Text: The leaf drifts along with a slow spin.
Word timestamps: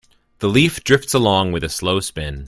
The 0.39 0.47
leaf 0.49 0.83
drifts 0.83 1.13
along 1.13 1.51
with 1.51 1.63
a 1.63 1.69
slow 1.69 1.99
spin. 1.99 2.39